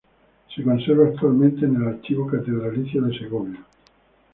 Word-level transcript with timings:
Se 0.55 0.63
conserva 0.63 1.09
actualmente 1.09 1.63
en 1.63 1.75
el 1.75 1.87
Archivo 1.89 2.25
Catedralicio 2.25 3.03
de 3.03 3.15
Segovia. 3.19 3.63